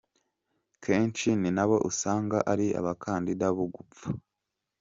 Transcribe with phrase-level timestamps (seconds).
[0.83, 4.07] Kenshi ni nabo usanga ari abakandida bo gupfa.